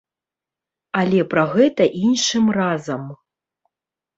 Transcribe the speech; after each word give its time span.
Але 1.01 1.19
пра 1.33 1.43
гэта 1.53 1.83
іншым 2.05 2.45
разам. 2.59 3.03